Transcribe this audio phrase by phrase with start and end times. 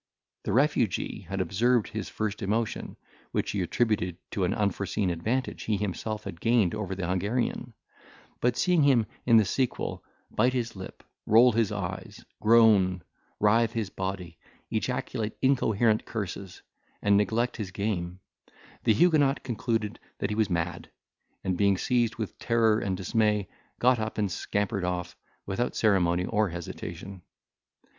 [0.45, 2.97] The refugee had observed his first emotion,
[3.33, 7.75] which he attributed to an unforeseen advantage he himself had gained over the Hungarian;
[8.39, 13.03] but seeing him, in the sequel, bite his lip, roll his eyes, groan,
[13.39, 14.39] writhe his body,
[14.71, 16.63] ejaculate incoherent curses,
[17.03, 18.21] and neglect his game,
[18.85, 20.89] the Huguenot concluded that he was mad,
[21.43, 23.47] and being seized with terror and dismay,
[23.77, 25.15] got up and scampered off,
[25.45, 27.21] without ceremony or hesitation.